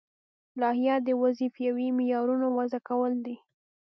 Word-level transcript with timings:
لایحه 0.61 0.95
د 1.07 1.09
وظیفوي 1.21 1.87
معیارونو 1.97 2.47
وضع 2.57 2.79
کول 2.89 3.13
دي. 3.25 3.35